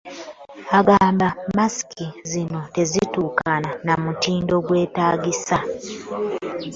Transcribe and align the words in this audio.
Agamba 0.79 1.27
mmasiki 1.47 2.05
zino 2.29 2.59
tezituukana 2.75 3.69
na 3.85 3.93
mutindo 4.03 4.55
gwetaagisa. 4.65 5.57